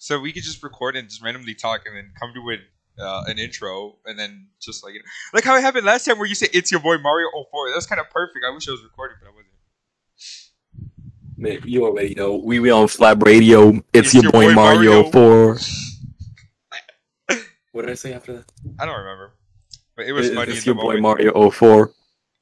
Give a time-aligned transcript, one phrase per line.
[0.00, 2.58] So we could just record and just randomly talk and then come to
[2.98, 6.16] uh, an intro and then just like you know, like how it happened last time
[6.16, 7.68] where you said it's your boy Mario 04.
[7.68, 8.42] That was kind of perfect.
[8.48, 9.46] I wish I was recording, but I wasn't.
[11.36, 12.36] Man, you already know.
[12.36, 13.68] We we on Flab Radio.
[13.68, 15.58] It's, it's your, your, boy, boy Mario, 4.
[17.72, 18.50] what did I say after that?
[18.78, 19.34] I don't remember.
[19.96, 20.52] But it was it, funny.
[20.52, 21.34] It's your boy moment.
[21.34, 21.92] Mario 04.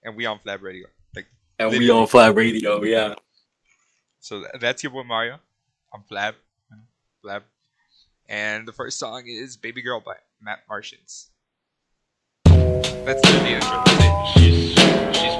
[0.05, 0.87] And we on Flab Radio.
[1.17, 1.27] Like
[1.59, 1.87] And literally.
[1.87, 3.17] we on Flab Radio, yeah.
[4.21, 5.41] So that's your boy Mario.
[5.93, 6.35] I'm Flab.
[8.29, 11.31] And the first song is Baby Girl by Matt Martians.
[12.45, 13.85] That's the intro.
[14.35, 14.75] She's,
[15.17, 15.38] she's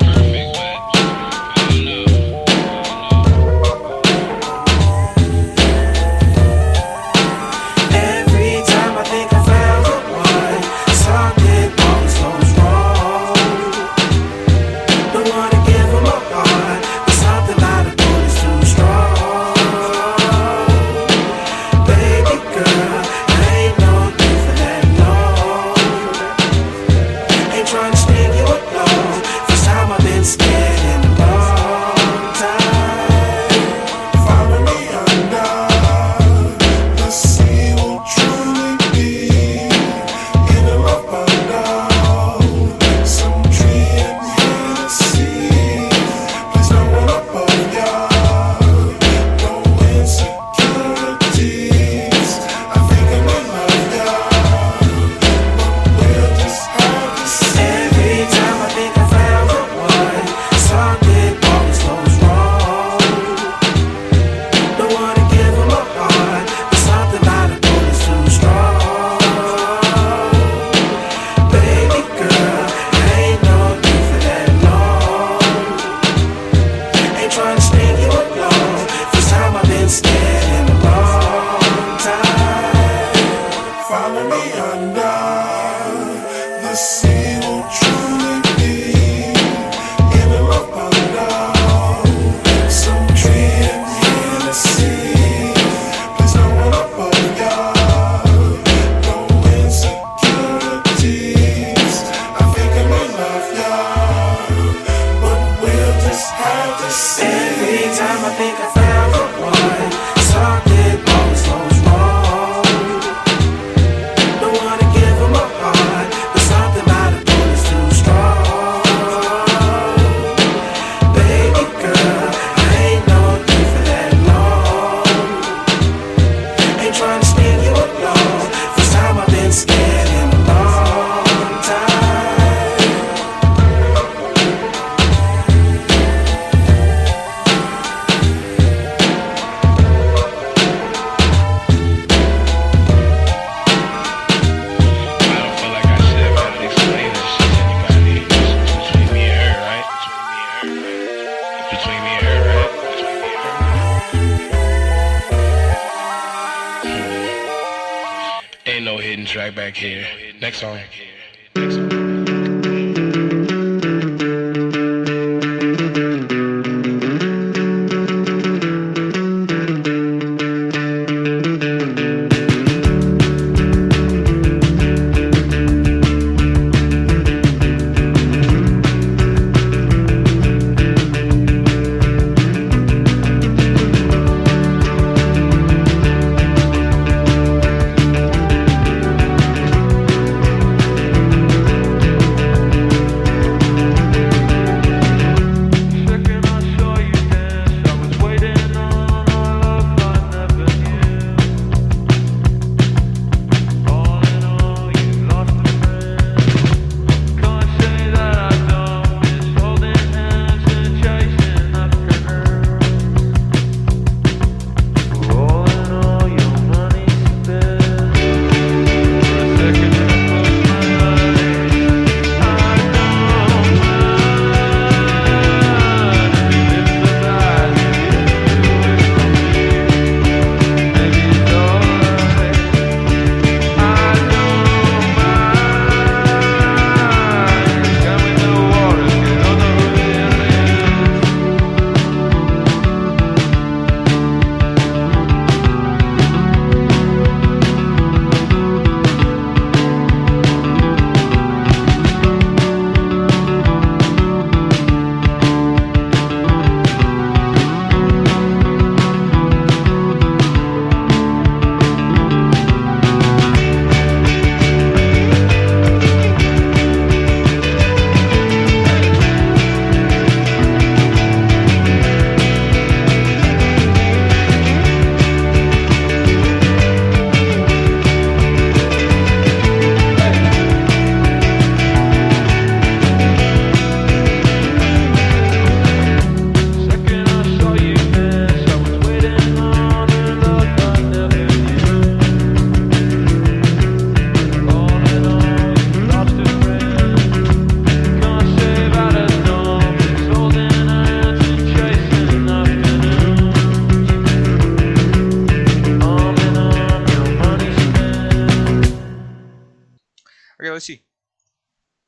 [160.49, 160.79] Next song.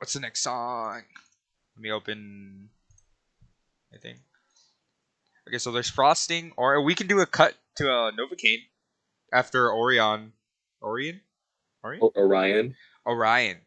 [0.00, 1.02] What's the next song?
[1.76, 2.70] Let me open.
[3.92, 4.20] I think.
[5.46, 8.62] Okay, so there's frosting, or we can do a cut to uh, Novacane
[9.30, 10.32] after Orion.
[10.82, 11.20] Orion?
[11.84, 12.00] Orion?
[12.02, 12.76] O- Orion.
[13.06, 13.58] Orion.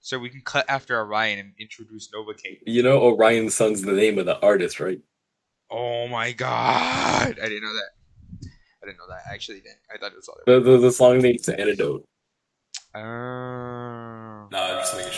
[0.00, 2.58] So we can cut after Orion and introduce Novacane.
[2.66, 5.00] You know Orion Sun's the name of the artist, right?
[5.70, 7.38] Oh my god!
[7.42, 8.48] I didn't know that.
[8.82, 9.22] I didn't know that.
[9.30, 9.78] I actually didn't.
[9.90, 10.60] I thought it was other.
[10.60, 12.06] The the, the song name's Antidote.
[12.94, 14.25] Oh.
[14.50, 15.12] No, I'm just making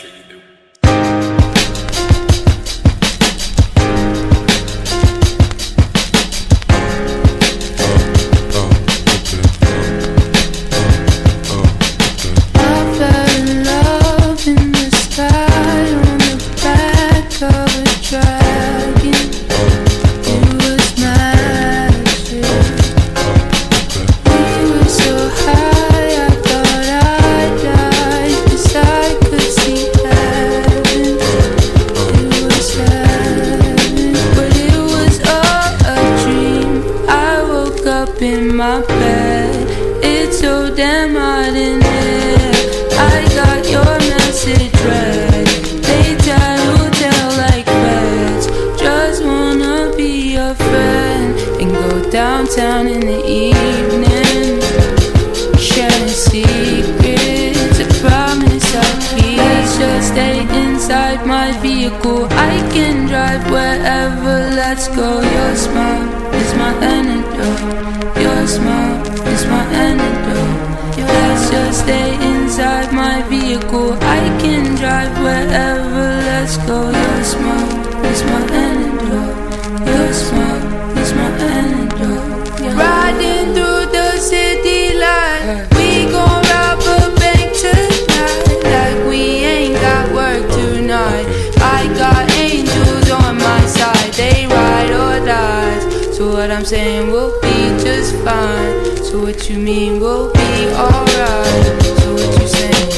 [99.08, 101.82] So what you mean we'll be alright.
[101.82, 102.90] So what you saying?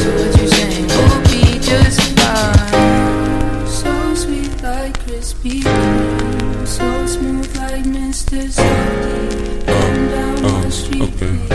[0.00, 3.66] So what you saying We'll be just fine.
[3.68, 6.66] So sweet like Kreme.
[6.66, 8.48] So smooth like Mr.
[8.48, 9.66] Softee.
[9.66, 11.50] Come down my oh, street, please.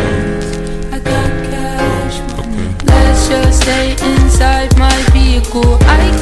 [0.93, 2.75] I got cash money.
[2.85, 5.79] Let's just stay inside my vehicle.
[5.81, 6.14] I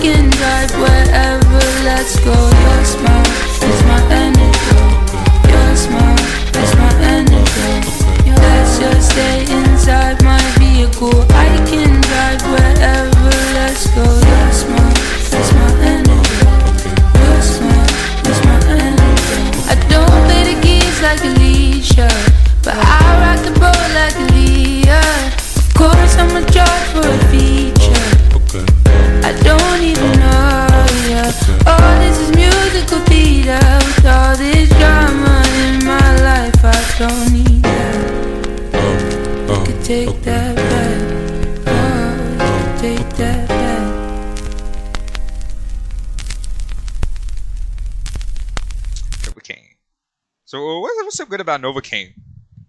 [51.44, 52.14] about Novacane,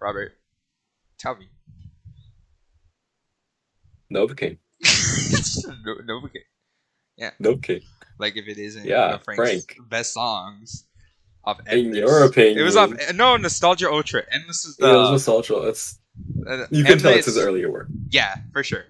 [0.01, 0.33] Robert?
[1.19, 1.49] Tell me.
[4.13, 4.59] Novacane.
[5.85, 6.45] no, Novacane.
[7.17, 7.31] Yeah.
[7.41, 7.83] Novacane.
[8.19, 9.89] Like if it isn't Yeah, one of Frank's Frank.
[9.89, 10.85] best songs
[11.45, 11.97] of In Endless.
[11.99, 12.59] your opinion.
[12.59, 14.23] It was off no Nostalgia Ultra.
[14.31, 15.63] Endless is the Yeah, it was nostalgia.
[15.69, 15.99] It's
[16.47, 17.89] uh, you can tell it's his earlier work.
[18.11, 18.85] Yeah, for sure.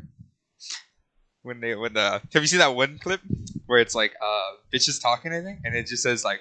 [1.43, 3.21] When they when the have you seen that one clip
[3.67, 6.41] where it's like uh bitches talking I think and it just says like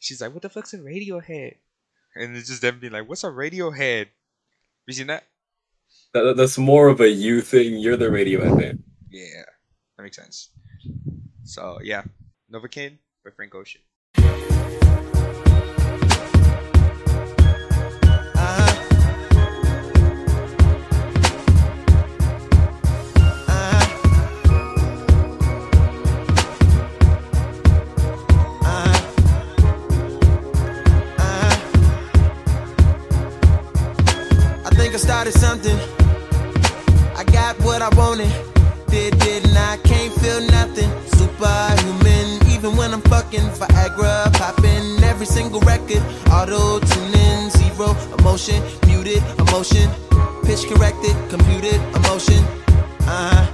[0.00, 1.54] she's like what the fuck's a Radiohead
[2.18, 3.98] and it's just them being like what's a Radiohead?
[4.06, 4.08] Have
[4.86, 5.24] you seen that?
[6.14, 7.76] That, that- that's more of a you thing.
[7.78, 8.82] You're the Radiohead man.
[9.10, 9.44] Yeah,
[9.96, 10.50] that makes sense.
[11.44, 12.02] So yeah,
[12.52, 13.80] Novacane by Frank Ocean.
[34.98, 35.78] I started something.
[37.14, 38.32] I got what I wanted.
[38.88, 39.76] Did, didn't I?
[39.84, 40.90] Can't feel nothing.
[41.16, 46.02] Superhuman, even when I'm fucking Viagra, popping every single record.
[46.32, 49.88] Auto tuning, zero emotion, muted emotion,
[50.44, 52.42] pitch corrected, computed emotion.
[53.06, 53.46] Uh huh.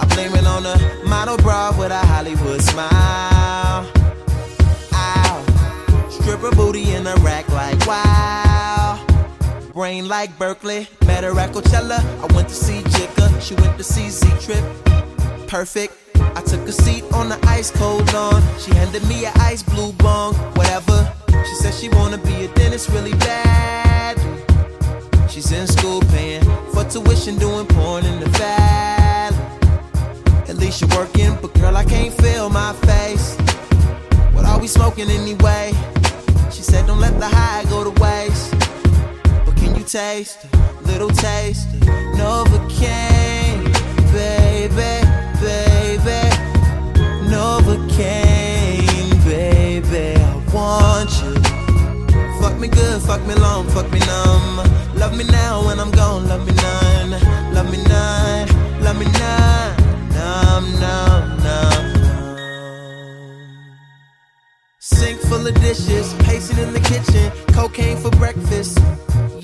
[0.00, 3.84] I blame it on a model bra with a Hollywood smile.
[4.94, 6.08] Ow.
[6.08, 8.77] Stripper booty in a rack like wow.
[9.78, 10.88] Brain like Berkeley.
[11.06, 12.00] Met her at Coachella.
[12.18, 13.40] I went to see Jigga.
[13.40, 14.64] She went to see Z Trip.
[15.46, 15.94] Perfect.
[16.16, 18.42] I took a seat on the ice cold lawn.
[18.58, 20.98] She handed me an ice blue bong, whatever.
[21.30, 24.16] She said she wanna be a dentist really bad.
[25.30, 26.42] She's in school paying
[26.72, 29.36] for tuition, doing porn in the valley.
[30.48, 33.36] At least you're working, but girl, I can't feel my face.
[34.34, 35.70] What are we smoking anyway?
[36.50, 38.57] She said, Don't let the high go to waste.
[39.88, 40.46] Taste
[40.82, 41.66] little taste
[42.12, 43.64] Novacane,
[44.12, 45.00] baby,
[45.40, 46.20] baby?
[47.32, 48.84] Novacane,
[49.24, 51.32] baby, I want you.
[52.38, 54.58] Fuck me good, fuck me long, fuck me numb.
[54.94, 57.10] Love me now when I'm gone, love me none.
[57.54, 58.46] Love me none,
[58.82, 59.74] love me none.
[60.10, 61.86] Numb, numb, numb.
[64.80, 68.78] Sink full of dishes, pacing in the kitchen, cocaine for breakfast.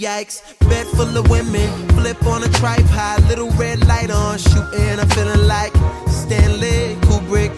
[0.04, 5.00] Yikes, bed full of women, flip on a tripod, little red light on, shooting.
[5.00, 5.72] I'm feeling like
[6.08, 7.56] Stanley Kubrick.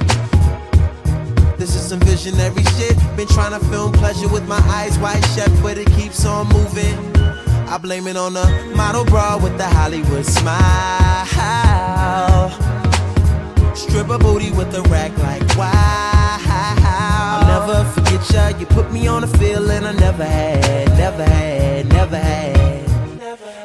[1.58, 2.96] This is some visionary shit.
[3.16, 6.94] Been trying to film pleasure with my eyes wide shut, but it keeps on moving.
[7.68, 11.26] I blame it on the model bra with the Hollywood smile.
[13.74, 16.15] Stripper booty with a rack like wow.
[17.66, 18.58] Never forget ya.
[18.60, 22.56] You put me on a feeling I never had, never had, never had.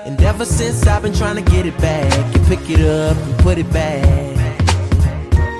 [0.07, 3.37] And ever since I've been trying to get it back, you pick it up and
[3.45, 4.01] put it back.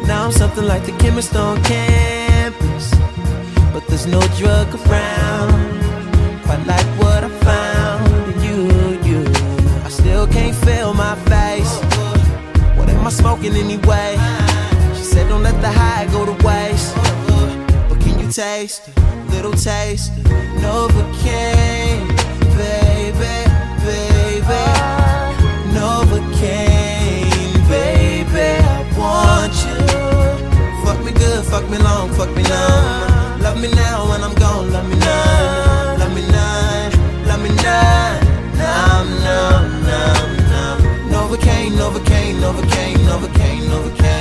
[0.08, 2.90] Now I'm something like the chemist on campus,
[3.74, 5.54] but there's no drug around.
[6.46, 8.62] Quite like what I found in you,
[9.08, 9.22] you.
[9.86, 11.74] I still can't feel my face.
[12.76, 14.18] What am I smoking anyway?
[14.96, 17.11] She said, Don't let the high go to waste.
[18.32, 18.90] Taste
[19.30, 20.14] little taste
[20.64, 22.08] Novacane,
[22.56, 23.36] baby,
[23.84, 24.64] baby?
[25.76, 27.28] Novacane,
[27.68, 29.76] baby, I want you.
[30.86, 33.42] Fuck me good, fuck me long, fuck me numb.
[33.42, 36.92] Love me now when I'm gone, love me none, love me none,
[37.28, 38.16] love me none.
[38.56, 40.80] Numb, numb, numb, numb.
[41.12, 44.21] Novacane, Novacane, Novacane, Novacane, Novacane.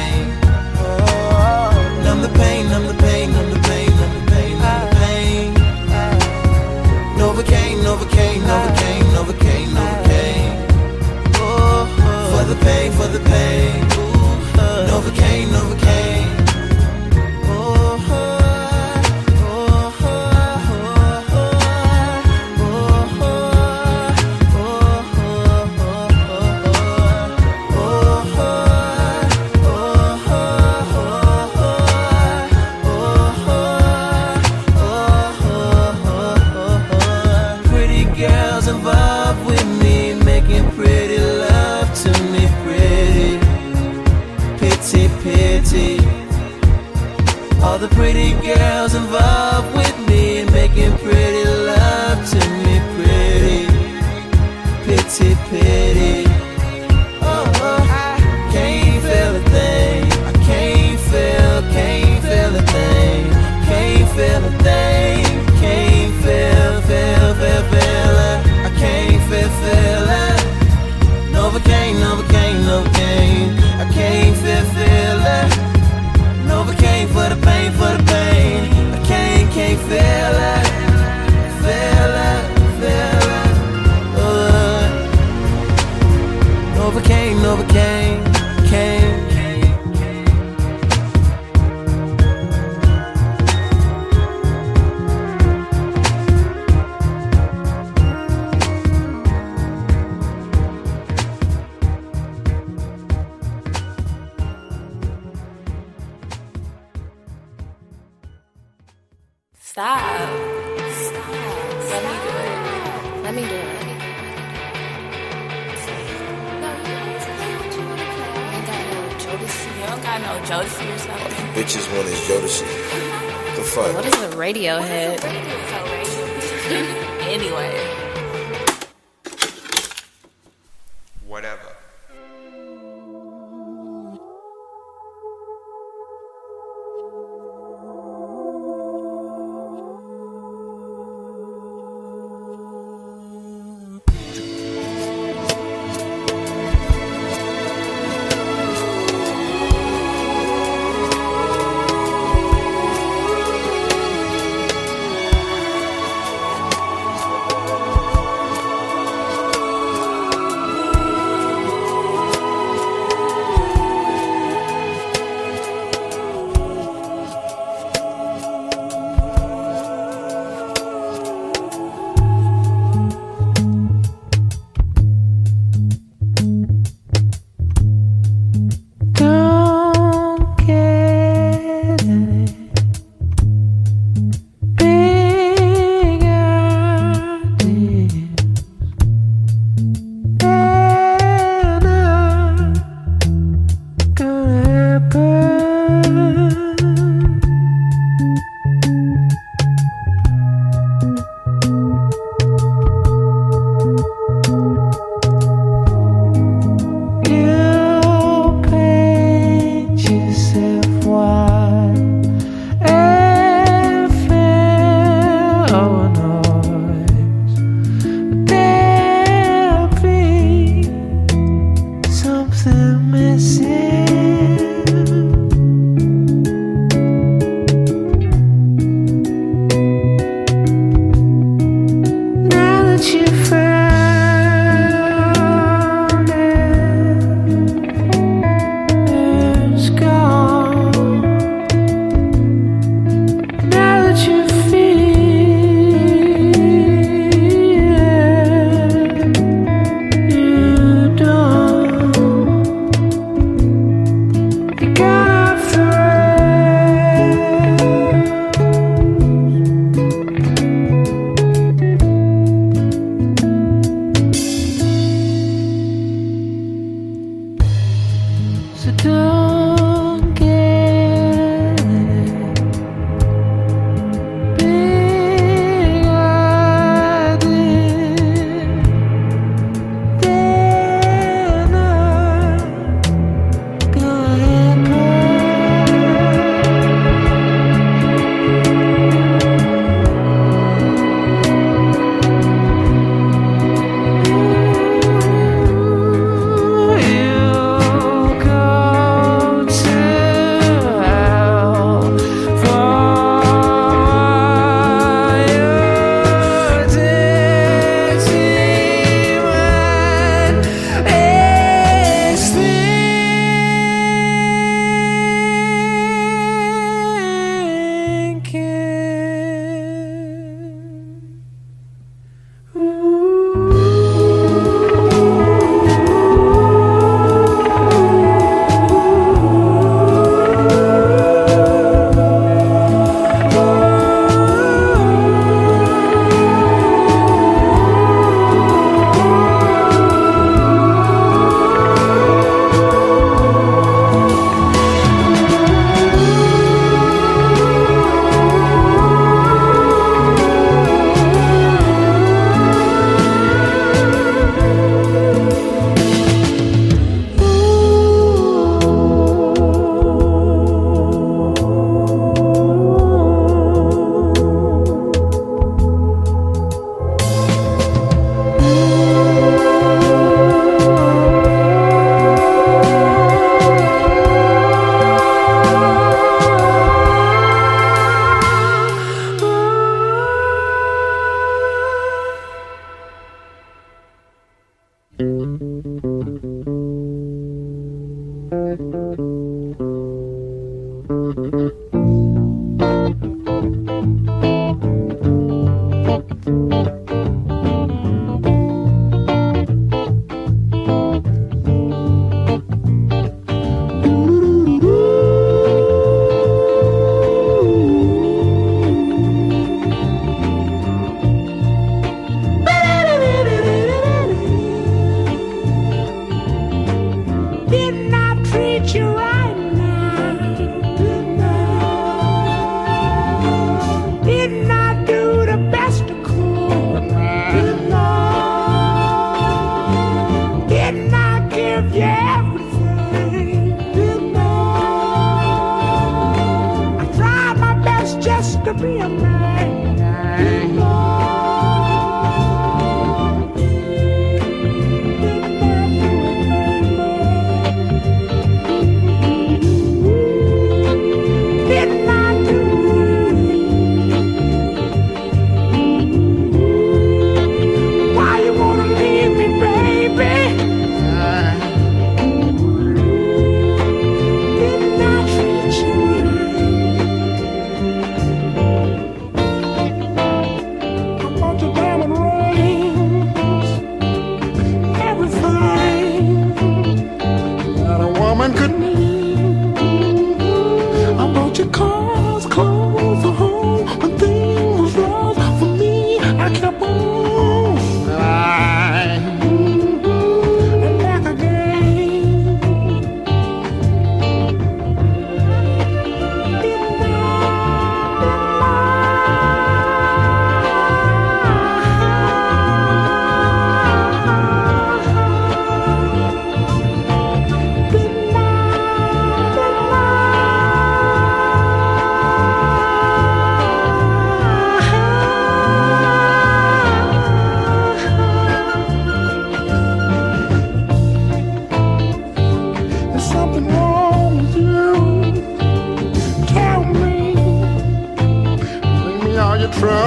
[438.20, 440.89] just to be a man.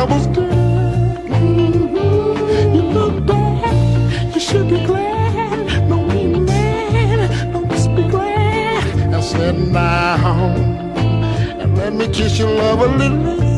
[0.10, 0.52] was good.
[2.76, 4.34] You look bad.
[4.34, 5.88] You should be glad.
[5.90, 7.52] No mean man.
[7.54, 9.10] No just be glad.
[9.10, 10.58] Now sit down
[11.62, 13.53] and let me kiss your love a little.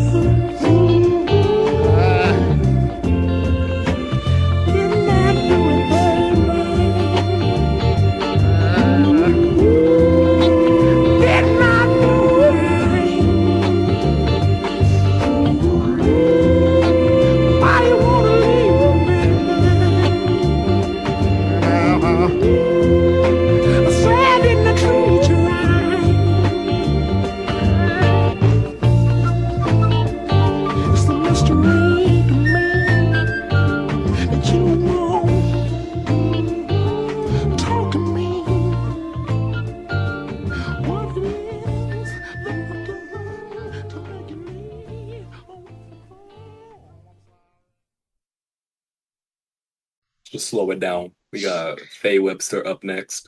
[50.56, 51.12] slow it down.
[51.34, 53.28] We got Faye Webster up next.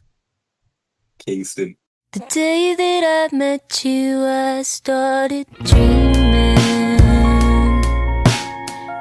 [1.20, 1.76] Kingston.
[2.14, 6.56] The day that I met you, I started dreaming.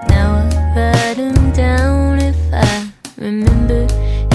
[0.09, 3.87] Now I write them down if I remember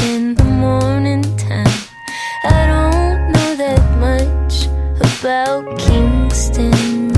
[0.09, 1.75] in the morning time.
[2.45, 4.67] I don't know that much
[5.09, 7.09] about Kingston,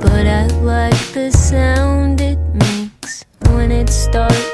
[0.00, 4.51] but I like the sound it makes when it starts.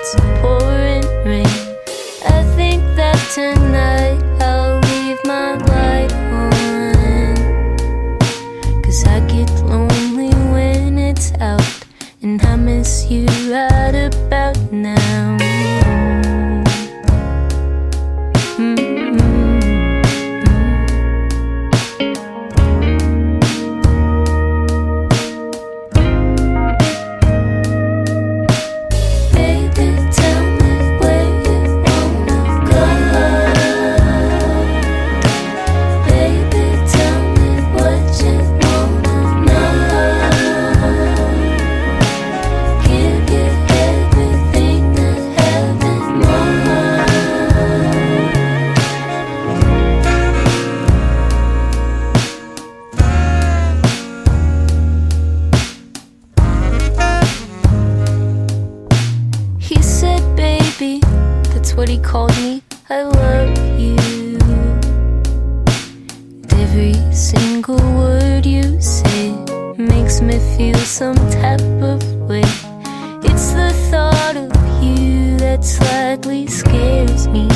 [76.23, 77.49] Slightly scares me.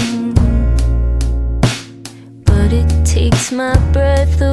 [2.45, 4.52] But it takes my breath away.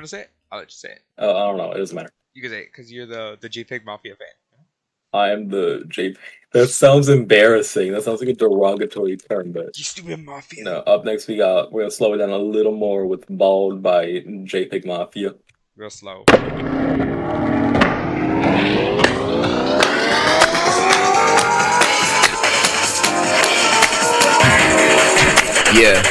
[0.00, 0.30] Want to say it?
[0.50, 1.02] I'll let you say it.
[1.18, 1.72] Uh, I don't know.
[1.72, 2.10] It doesn't matter.
[2.34, 4.28] You can say it because you're the the JPEG Mafia fan.
[5.12, 6.16] I am the JP.
[6.52, 7.92] That sounds embarrassing.
[7.92, 10.64] That sounds like a derogatory term, but You stupid Mafia.
[10.64, 10.76] no.
[10.78, 14.06] Up next, we got we're gonna slow it down a little more with "Bald" by
[14.06, 15.34] JPEG Mafia.
[15.76, 16.24] Real slow.
[25.72, 26.02] Yeah.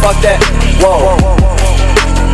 [0.00, 0.38] Fuck that.
[0.80, 1.16] Whoa.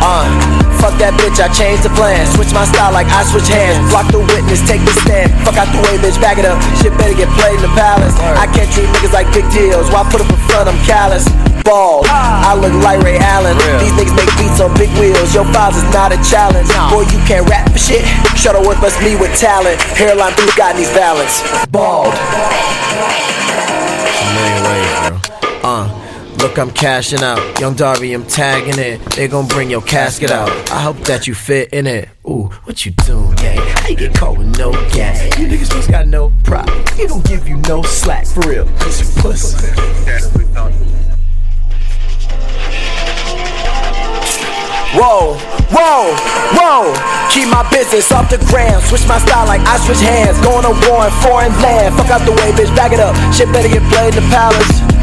[0.01, 0.61] Uh.
[0.81, 2.25] Fuck that bitch, I changed the plan.
[2.33, 3.85] Switch my style like I switch hands.
[3.93, 5.29] Block the witness, take the stand.
[5.45, 6.57] Fuck out the way, bitch, back it up.
[6.81, 8.17] Shit better get played in the palace.
[8.17, 9.93] I can't treat niggas like big deals.
[9.93, 11.29] Why put up in front, I'm callous.
[11.61, 13.53] Bald, I look like Ray Allen.
[13.77, 15.37] These niggas make beats on big wheels.
[15.37, 16.73] Your files is not a challenge.
[16.89, 18.01] Boy, you can't rap for shit.
[18.33, 19.77] Shuttleworth must me with talent.
[20.01, 21.45] Hairline through God needs balance.
[21.69, 22.09] Bald.
[22.09, 22.17] a
[24.33, 25.13] million ways, bro.
[25.61, 26.00] Uh,
[26.41, 27.59] look, I'm cashing out.
[27.59, 28.99] Young Darby, I'm tagging it.
[29.15, 30.49] They gon' bring your casket out.
[30.71, 32.09] I hope that you fit in it.
[32.25, 33.57] Ooh, what you doing, gang?
[33.57, 35.21] How you get caught with no gas?
[35.37, 36.69] You niggas just got no pride.
[36.95, 38.65] He don't give you no slack for real.
[38.79, 39.67] Cause you pussy.
[44.93, 45.37] Whoa,
[45.71, 46.15] whoa,
[46.57, 46.93] whoa.
[47.31, 48.83] Keep my business off the ground.
[48.83, 50.37] Switch my style like I switch hands.
[50.41, 51.95] Going to war in foreign land.
[51.95, 52.75] Fuck out the way, bitch.
[52.75, 53.15] Back it up.
[53.33, 55.00] Shit better get played in the palace.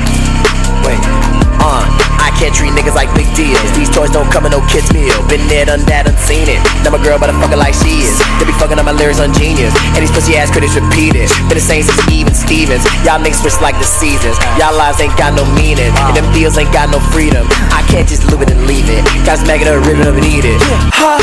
[1.58, 1.82] Wait, uh,
[2.22, 3.58] I can't treat niggas like big deals.
[3.74, 5.14] These toys don't come in no kids meal.
[5.26, 6.62] Been there, done that, done seen it.
[6.86, 8.18] Now my girl, but I fuck her like she is.
[8.38, 9.74] They be fucking on my lyrics on genius.
[9.94, 11.30] And these pussy ass critics repeat it.
[11.50, 12.86] Been the same since even Stevens.
[13.02, 14.38] Y'all niggas switch like the seasons.
[14.54, 15.90] Y'all lives ain't got no meaning.
[16.06, 17.42] And them deals ain't got no freedom.
[17.74, 19.02] I can't just live it and leave it.
[19.26, 20.58] Guys make it up, rip it up and eat it.
[20.94, 21.18] Ha!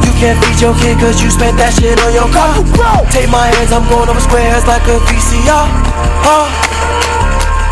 [0.00, 2.56] You can't feed your kid cause you spent that shit on your car.
[3.12, 5.66] Take my hands, I'm going over squares like a VCR.
[6.24, 6.48] Huh?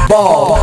[0.08, 0.60] Ball.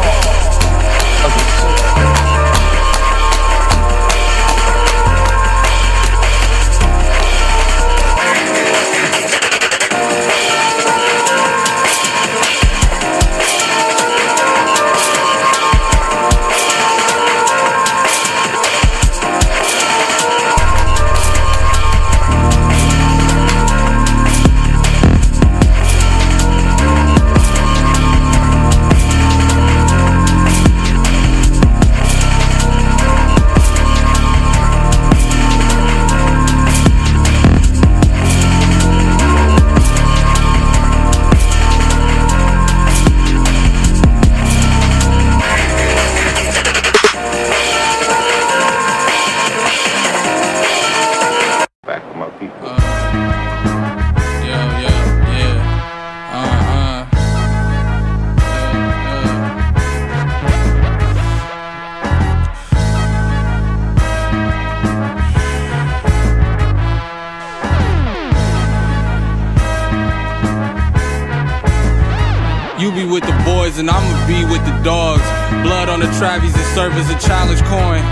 [74.59, 75.23] With the dogs.
[75.63, 78.03] Blood on the Travis and serve as a challenge coin.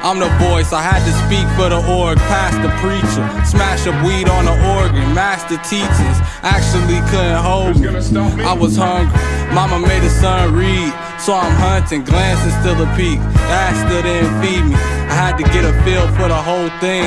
[0.00, 3.24] I'm the voice, I had to speak for the org, past the preacher.
[3.44, 6.16] Smash up weed on the organ, master teachers.
[6.40, 7.92] Actually couldn't hold me.
[8.40, 9.12] I was hungry.
[9.52, 10.88] Mama made the son read,
[11.20, 13.20] so I'm hunting, glancing still a peek.
[13.52, 14.76] Dad still didn't feed me.
[15.12, 17.04] I had to get a feel for the whole thing.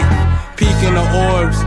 [0.53, 1.57] Peek in the orbs,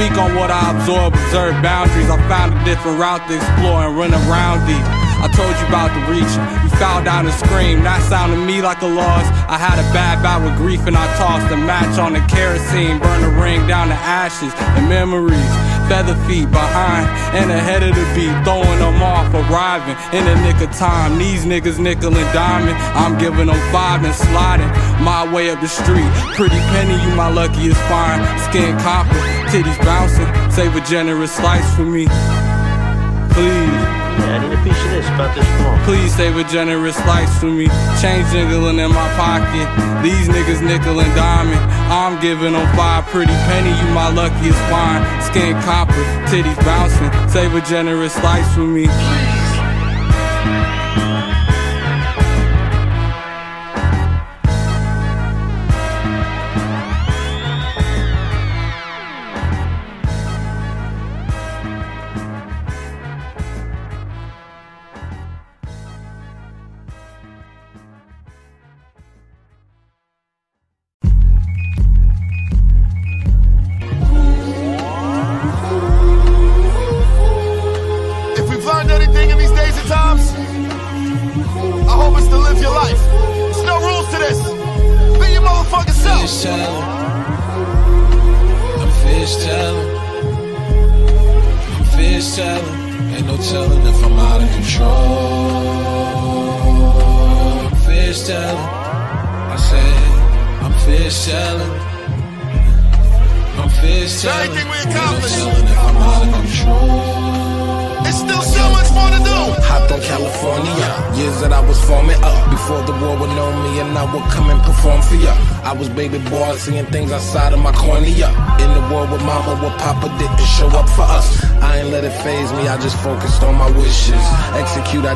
[0.00, 2.08] speak on what I absorb, observe boundaries.
[2.08, 4.99] I found a different route to explore and run around these.
[5.20, 6.44] I told you about the reaching.
[6.64, 7.84] You foul down and screamed.
[7.84, 9.28] That sounded me like a loss.
[9.48, 12.98] I had a bad bout with grief and I tossed a match on the kerosene.
[12.98, 15.52] Burned the ring down to ashes and memories.
[15.92, 17.04] Feather feet behind
[17.36, 18.32] and ahead of the beat.
[18.48, 21.18] Throwing them off, arriving in the nick of time.
[21.18, 22.78] These niggas nickel and diamond.
[22.96, 24.70] I'm giving them five and sliding
[25.04, 26.08] my way up the street.
[26.32, 28.24] Pretty penny, you my luckiest find.
[28.48, 29.20] Skin copper,
[29.52, 30.28] titties bouncing.
[30.50, 32.06] Save a generous slice for me.
[33.34, 33.69] Please.
[35.14, 35.46] About this.
[35.84, 37.66] Please save a generous slice for me.
[38.00, 39.66] Change jiggling in my pocket.
[40.02, 41.60] These niggas nickel and diamond.
[41.90, 43.70] I'm giving them five pretty penny.
[43.70, 45.02] You my luckiest wine.
[45.22, 47.10] Skin copper, titties bouncing.
[47.28, 48.86] Save a generous slice for me.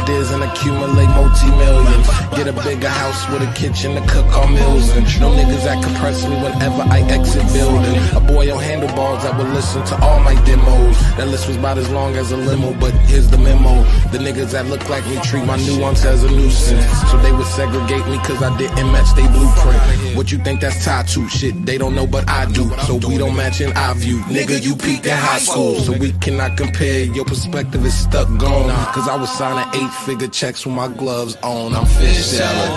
[0.04, 2.06] Ideas and accumulate multi millions.
[2.36, 5.04] Get a bigger house with a kitchen to cook our meals in.
[5.20, 7.96] No niggas that could press me whenever I exit building.
[8.16, 10.98] A boy on handlebars that would listen to all my demos.
[11.16, 13.82] That list was about as long as a limo, but here's the memo.
[14.12, 16.84] The niggas that look like me treat my nuance as a nuisance.
[17.10, 20.16] So they would segregate me cause I didn't match their blueprint.
[20.16, 21.28] What you think that's to?
[21.28, 22.68] Shit, they don't know, but I do.
[22.86, 24.18] So we don't match in our view.
[24.24, 25.76] Nigga, you peaked in high school.
[25.80, 27.04] So we cannot compare.
[27.04, 28.70] Your perspective is stuck gone.
[28.92, 31.74] Cause I was signing eight figure checks with my gloves on.
[31.74, 32.72] I'm fish selling.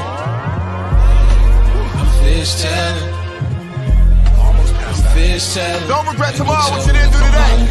[1.98, 3.14] I'm fish telling.
[4.38, 5.88] I'm fish telling.
[5.88, 7.68] Don't regret tomorrow what you didn't do today.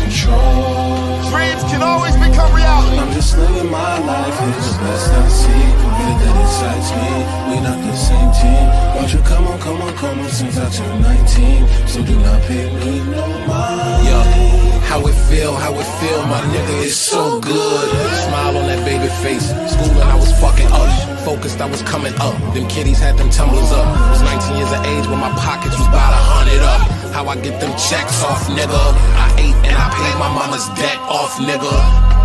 [1.30, 2.98] Dreams can always become reality.
[2.98, 5.66] I'm just living my life, it's the best I see.
[5.96, 7.10] Feel that excites me,
[7.48, 8.66] we not the same team.
[8.96, 11.88] Won't you come on, come on, come on, since I turned 19.
[11.88, 14.06] So do not pay me no mind.
[14.06, 14.55] Yo,
[14.86, 17.86] how it feel, how it feel, my nigga, it's so good.
[18.30, 19.50] Smile on that baby face.
[19.72, 20.90] Schooling, I was fucking up.
[21.26, 22.38] Focused, I was coming up.
[22.54, 23.86] Them kiddies had them tumblers up.
[24.10, 26.82] Was 19 years of age when my pockets was about a hundred up.
[27.12, 28.82] How I get them checks off, nigga.
[29.18, 32.15] I ate and I paid my mama's debt off, nigga.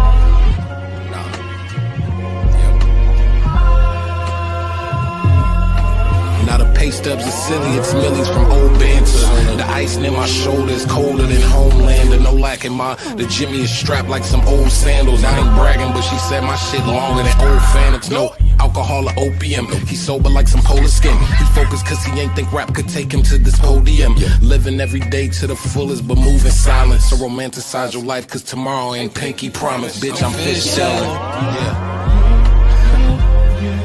[6.81, 9.55] Pay stubs silly, it's millies from old banter.
[9.55, 12.13] The ice near my shoulders colder than Homeland.
[12.13, 15.23] And no lack in my, the Jimmy is strapped like some old sandals.
[15.23, 18.09] I ain't bragging, but she said my shit longer than old phantoms.
[18.09, 19.67] No alcohol or opium.
[19.85, 21.17] He sober like some polar skin.
[21.39, 24.15] He focused cause he ain't think rap could take him to this podium.
[24.41, 27.01] Living every day to the fullest, but moving silent.
[27.01, 29.99] So romanticize your life cause tomorrow ain't pinky promise.
[29.99, 31.11] Bitch, I'm fish selling.
[31.55, 31.87] Yeah.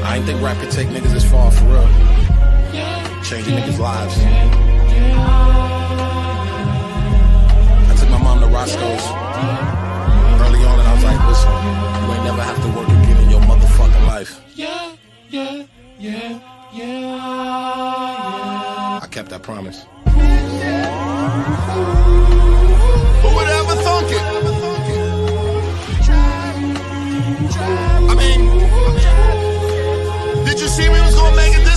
[0.03, 2.17] I ain't think rap could take niggas this far for real.
[3.27, 4.15] Changing niggas' lives.
[7.89, 9.05] I took my mom to Roscoe's
[10.43, 13.29] early on and I was like, listen, you ain't never have to work again in
[13.29, 14.39] your motherfucking life.
[14.55, 14.95] Yeah,
[15.27, 15.65] yeah,
[15.99, 16.39] yeah,
[16.71, 17.19] yeah.
[19.03, 19.85] I kept that promise.
[23.23, 24.23] Who would ever thunk it?
[28.09, 28.41] I mean,
[30.45, 31.76] did you see we was gonna make it this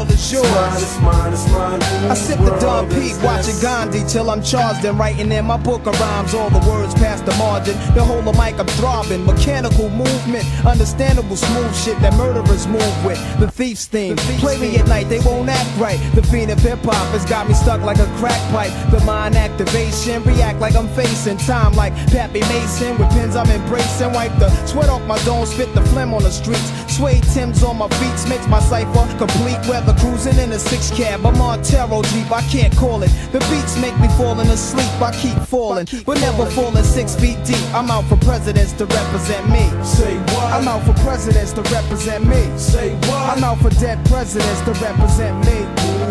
[0.31, 0.81] yours.
[0.81, 4.41] It's mine, it's mine, it's mine, I sip the Don Pete, watching Gandhi till I'm
[4.41, 6.33] charged and writing in my book of rhymes.
[6.33, 7.75] All the words past the margin.
[7.95, 9.25] The whole of mic I'm throbbing.
[9.25, 13.19] Mechanical movement, understandable smooth shit that murderers move with.
[13.39, 14.15] The thief's theme.
[14.39, 15.99] Play me at night, they won't act right.
[16.15, 18.71] The fiend of hip hop has got me stuck like a crack pipe.
[18.91, 22.97] The mind activation, react like I'm facing time like Pappy Mason.
[22.97, 24.13] With pins I'm embracing.
[24.13, 26.71] Wipe the sweat off my dome, spit the phlegm on the streets.
[26.87, 29.59] Suede Tim's on my feet makes my cipher complete.
[29.67, 31.25] Weather cruising in a six cab.
[31.25, 33.09] I'm on Taro Jeep, I can't call it.
[33.31, 34.89] The beats make me falling asleep.
[35.01, 37.63] I keep falling, but never falling six feet deep.
[37.73, 39.63] I'm out for presidents to represent me.
[39.83, 40.53] Say what?
[40.53, 42.41] I'm out for presidents to represent me.
[42.57, 43.37] Say what?
[43.37, 45.57] I'm out for dead presidents to represent me.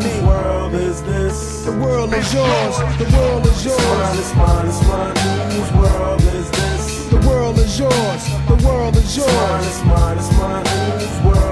[0.03, 1.65] Whose world is this?
[1.65, 2.77] The world is yours.
[2.99, 4.19] The world is yours.
[4.19, 7.07] It's mine, it's mine, it's mine, whose world is this?
[7.11, 8.23] The world is yours.
[8.49, 9.67] The world is It's mine, yours.
[9.67, 10.67] it's mine, it's mine,
[10.99, 11.50] whose world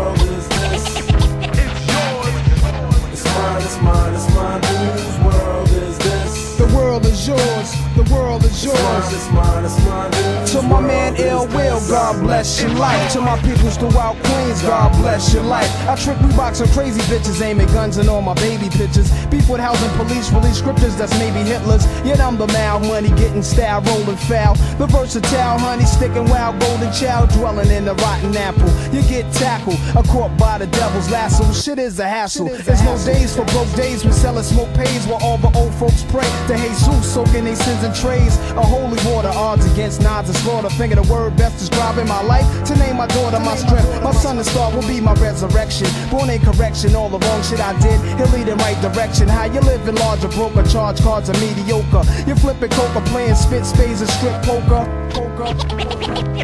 [3.58, 6.56] mine, it's mine, it's mine, whose world is this?
[6.56, 7.87] The world is yours.
[7.98, 8.78] The world is It's yours.
[8.78, 11.80] mine, it's mine, it's mine, To my man Ill Will.
[11.88, 13.12] God bless your life.
[13.14, 15.68] To my peoples throughout Queens, God bless your life.
[15.88, 19.10] I trick Reeboks and crazy bitches, aiming guns and all my baby pictures.
[19.26, 21.86] Beef with housing police, release scriptures that's maybe Hitler's.
[22.06, 24.54] Yet I'm the mal money, getting style, rolling foul.
[24.78, 28.70] The versatile honey, sticking wild, golden child, dwelling in the rotten apple.
[28.94, 31.52] You get tackled, a caught by the devil's lasso.
[31.52, 32.46] Shit is a hassle.
[32.46, 36.04] There's no days for broke days We selling smoke pays while all the old folks
[36.04, 38.36] pray to Jesus, soaking their sins in trays.
[38.52, 40.70] A holy water, odds against nods and slaughter.
[40.70, 42.46] Finger the word best describing my life.
[42.68, 43.88] To name my daughter my strength.
[44.02, 45.88] My son and star will be my resurrection.
[46.10, 47.98] Born in correction, all the wrong shit I did.
[48.18, 49.28] He'll lead in right direction.
[49.28, 52.04] How you living large or broke or charge cards are mediocre.
[52.26, 54.84] You flipping coca, playing spit spades and strip poker.
[55.10, 55.48] Poker.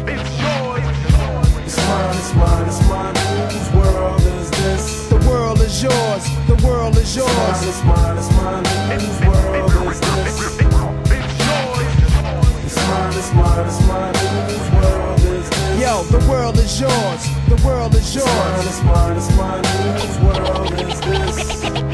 [0.09, 0.85] It's yours.
[1.65, 3.15] It's mine, it's mine, it's mine,
[3.49, 5.09] whose world is this?
[5.09, 6.23] The world is yours.
[6.47, 7.29] The world is yours.
[7.67, 8.65] It's mine, it's mine,
[8.99, 10.04] whose world is this?
[15.79, 17.27] Yo, the world is yours.
[17.47, 18.25] The world is yours.
[18.25, 21.84] Smartest, smartest, smartest world is this.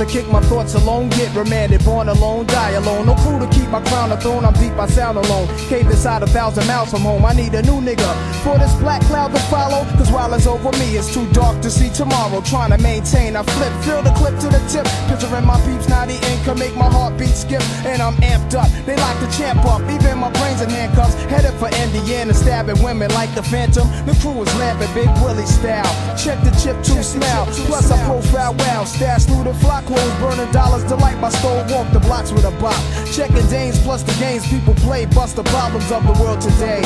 [0.00, 1.84] I kick my thoughts alone, get remanded.
[1.84, 3.04] Born alone, die alone.
[3.06, 5.46] No crew to keep my crown a throne, I'm deep, I sound alone.
[5.68, 8.08] Cave inside a thousand miles from home, I need a new nigga.
[8.42, 11.70] For this black cloud to follow, cause while it's over me, it's too dark to
[11.70, 12.40] see tomorrow.
[12.40, 14.86] Trying to maintain, I flip, fill the clip to the tip.
[15.08, 17.62] Picturing my peeps, now the ink can make my heartbeat skip.
[17.84, 19.82] And I'm amped up, they lock the champ up.
[19.90, 23.86] Even my brains in handcuffs, headed for Indiana, stabbing women like the Phantom.
[24.06, 25.92] The crew is lamping Big Willie style.
[26.16, 27.44] Check the chip to smell.
[27.68, 28.84] Plus I profile wow.
[28.84, 30.84] Stash through the flock clothes, burning dollars.
[30.84, 31.64] Delight my stole.
[31.74, 32.78] Walk the blocks with a bop.
[33.12, 35.06] Checking dames plus the games people play.
[35.06, 36.82] Bust the problems of the world today.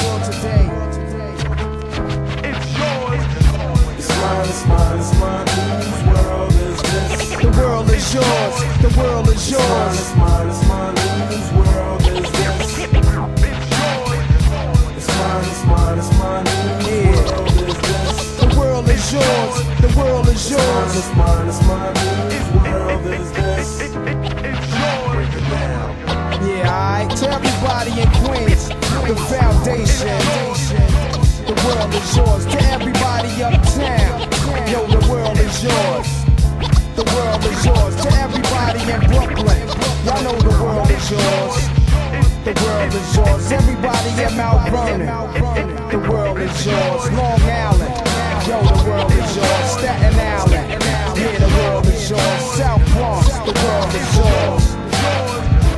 [3.97, 7.29] It's mine, it's mine, it's mine, whose world is this?
[7.45, 8.57] The world is yours.
[8.85, 10.97] The world is It's mine, it's mine, it's mine,
[11.29, 12.79] whose world is this?
[14.97, 18.24] It's mine, it's mine, it's mine, whose world is this?
[19.15, 20.61] The world is yours.
[20.61, 21.95] The world is It's mine, it's mine,
[22.35, 23.95] it's mine, world is this?
[26.43, 27.17] Yeah, alright.
[27.19, 28.69] To everybody in Queens,
[29.07, 30.19] the foundation.
[31.47, 32.47] The world is yours.
[32.47, 34.21] To everybody uptown,
[34.67, 36.09] yo, the world is yours.
[36.97, 37.95] The world is yours.
[38.03, 39.69] To everybody in Brooklyn,
[40.05, 41.55] y'all know the world is yours.
[42.45, 43.53] The world is yours.
[43.53, 45.07] Everybody in Mount Vernon,
[45.91, 47.11] the world is yours.
[47.13, 48.04] Long Island,
[48.49, 49.71] yo, the world is yours.
[49.71, 52.43] Staten Island, yeah, the world is yours.
[52.57, 55.75] South Bronx, the world is yours.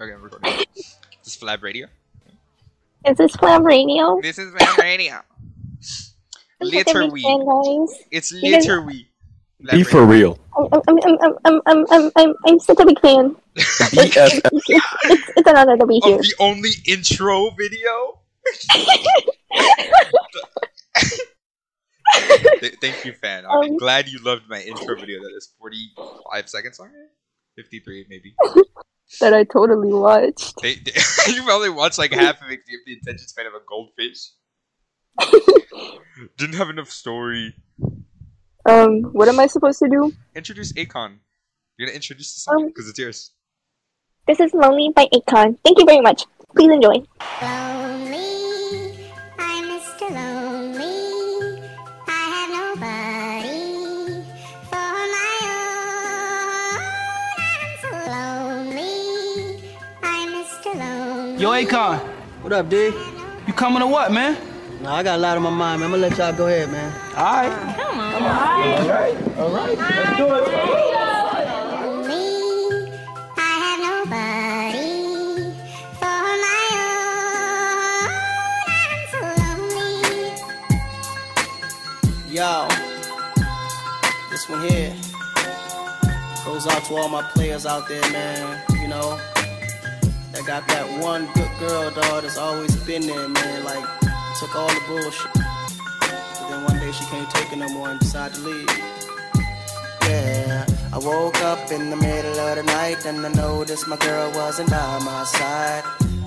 [0.00, 0.64] Okay, I'm recording.
[1.24, 1.86] This Flab Radio.
[3.06, 4.20] Is this Flam Radio?
[4.20, 5.20] This is Flab Radio.
[6.60, 7.22] Literally.
[7.22, 8.02] guys.
[8.10, 9.08] It's You guys- literally.
[9.70, 10.38] Be for real.
[10.56, 10.98] I'm, I'm,
[11.44, 13.36] I'm, I'm, I'm, I'm, I'm, such a big fan.
[13.56, 14.40] it's,
[15.36, 16.18] it's, an honor to be here.
[16.18, 18.20] The only intro video.
[22.80, 23.44] Thank you, fan.
[23.46, 25.20] I'm um, glad you loved my intro video.
[25.20, 26.90] That is 45 seconds long,
[27.56, 28.34] 53 maybe.
[29.20, 30.54] that I totally watched.
[30.62, 30.92] They, they,
[31.32, 32.60] you probably watched like half of it.
[32.66, 34.30] You have the attention span of a goldfish.
[36.36, 37.54] Didn't have enough story.
[38.68, 40.12] Um, what am I supposed to do?
[40.34, 41.18] Introduce Akon.
[41.76, 43.30] You're gonna introduce the song because it's yours.
[44.26, 45.56] This is Lonely by Akon.
[45.64, 46.24] Thank you very much.
[46.54, 47.02] Please enjoy.
[49.38, 50.10] Mr.
[50.10, 51.60] Lonely,
[52.08, 54.24] I have nobody
[54.70, 56.80] for my own.
[57.38, 59.70] I'm so lonely.
[60.02, 60.70] I'm Mr.
[60.74, 61.40] Lonely.
[61.42, 61.98] Yo, Akon.
[62.42, 62.90] What up, D?
[63.46, 64.36] You coming to what, man?
[64.86, 65.92] No, I got a lot on my mind, man.
[65.92, 66.92] I'm gonna let y'all go ahead, man.
[67.16, 67.50] All right.
[67.74, 68.12] Come on.
[68.12, 68.30] Come on.
[68.30, 69.16] All right.
[69.36, 69.76] All right.
[69.76, 70.46] Let's do it.
[72.06, 72.92] Lonely,
[73.36, 75.50] I have nobody
[75.98, 78.14] for my own.
[78.70, 80.30] I'm so lonely.
[82.30, 82.68] Yo,
[84.30, 84.94] this one here
[86.44, 88.62] goes out to all my players out there, man.
[88.80, 89.18] You know,
[90.30, 93.64] that got that one good girl, dog, that's always been there, man.
[93.64, 93.84] Like,
[94.40, 95.32] took all the bullshit.
[95.32, 98.68] But then one day she can't take it no more and decided to leave.
[100.02, 104.30] Yeah, I woke up in the middle of the night and I noticed my girl
[104.32, 105.84] wasn't by my side.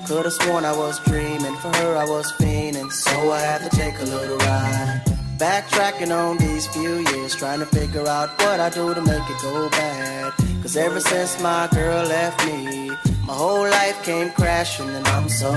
[0.07, 3.99] Could've sworn I was dreaming, for her I was fiending, so I had to take
[3.99, 5.03] a little ride.
[5.38, 9.41] Backtracking on these few years, trying to figure out what I do to make it
[9.43, 10.34] go bad.
[10.64, 12.89] Cause ever since my girl left me,
[13.26, 15.53] my whole life came crashing and I'm so,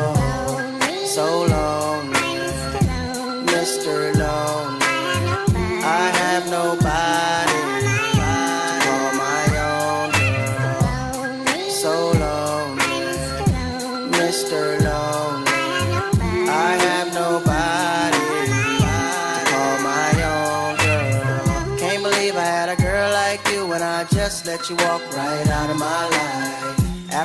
[1.07, 2.41] so lonely.
[3.63, 4.13] Mr.
[4.19, 4.87] Lonely.
[5.85, 7.61] I have nobody
[8.83, 11.71] call my own girl.
[11.71, 11.93] So
[14.19, 14.63] Mr.
[14.83, 15.53] Lonely.
[16.51, 18.25] I have nobody
[19.51, 21.79] call my own girl.
[21.79, 25.47] Can't believe I had a girl like you and I just let you walk right
[25.47, 26.12] out of my life.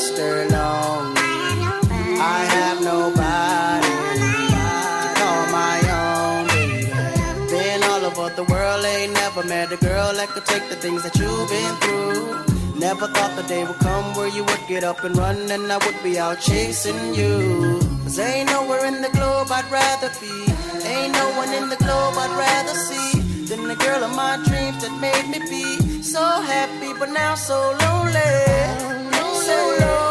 [0.00, 0.50] Mr.
[0.50, 1.20] Lonely.
[2.16, 6.46] I have nobody to call my own.
[7.50, 11.02] Been all over the world, ain't never met a girl that could take the things
[11.02, 12.80] that you've been through.
[12.80, 15.76] Never thought the day would come where you would get up and run and I
[15.84, 17.78] would be out chasing you.
[18.02, 20.32] Cause ain't nowhere in the globe I'd rather be.
[20.88, 23.20] Ain't no one in the globe I'd rather see
[23.50, 27.76] than the girl of my dreams that made me be so happy, but now so
[27.84, 28.89] lonely.
[29.40, 30.09] So lonely.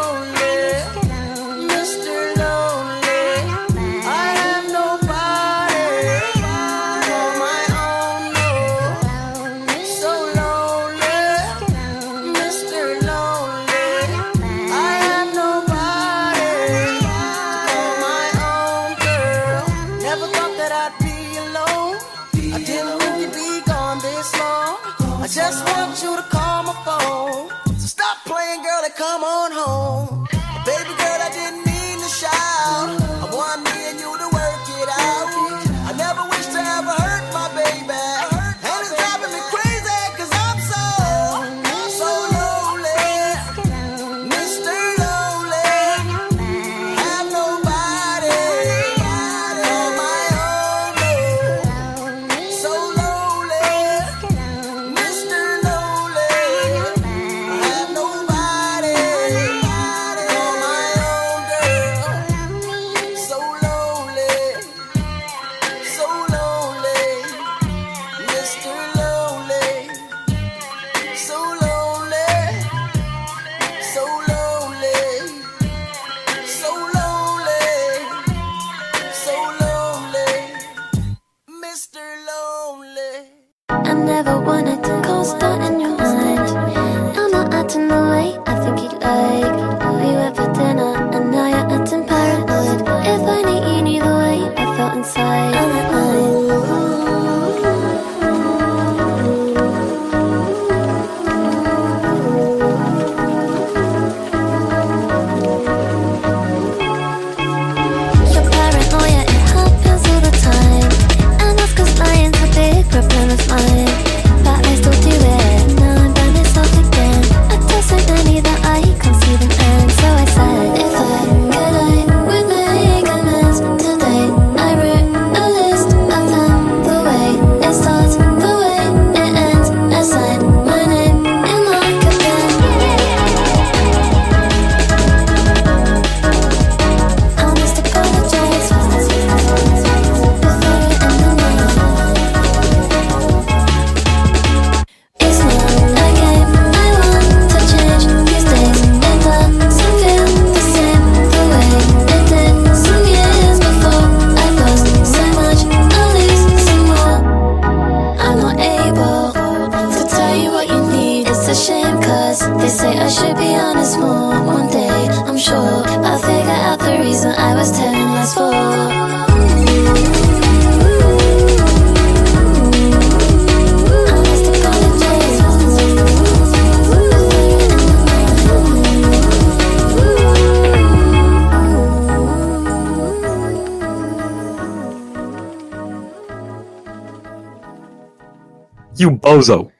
[189.30, 189.70] Bozo.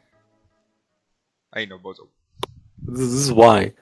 [1.52, 2.08] I ain't no bozo.
[2.82, 3.72] This this is why.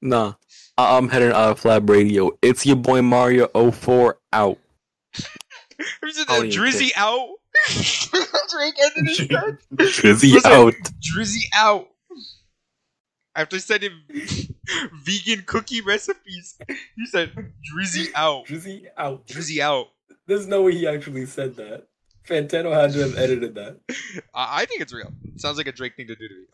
[0.00, 0.34] Nah.
[0.78, 2.30] I- I'm heading out of Flab Radio.
[2.42, 4.58] It's your boy Mario 04 out.
[6.02, 6.30] Who's it?
[6.30, 7.28] I don't even Drizzy out.
[8.50, 9.58] Drake ended his set.
[9.74, 10.74] Drizzy Listen, out.
[11.16, 11.88] Drizzy out.
[13.34, 13.92] After sending
[15.04, 16.58] vegan cookie recipes,
[16.96, 17.32] he said
[17.74, 18.46] Drizzy out.
[18.46, 19.26] Drizzy out.
[19.26, 19.88] Drizzy out.
[20.26, 21.86] There's no way he actually said that.
[22.26, 23.78] Fantano had to have edited that.
[24.34, 25.12] I, I think it's real.
[25.36, 26.46] Sounds like a Drake thing to do to me.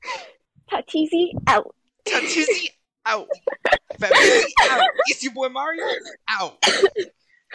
[0.70, 1.74] Tatizi out.
[2.06, 2.68] Tatizi
[3.06, 3.28] out.
[3.98, 4.82] Fab Radio out.
[5.06, 5.84] It's your boy Mario
[6.28, 6.64] out.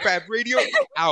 [0.00, 0.66] Fab Radio out.